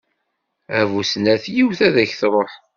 [0.77, 2.51] A bu snat, yiwet ad ak-tṛuḥ!